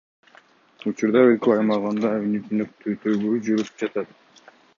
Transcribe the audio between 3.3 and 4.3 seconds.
жүрүп жатат.